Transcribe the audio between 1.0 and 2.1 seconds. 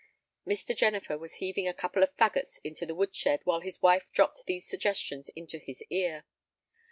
was heaving a couple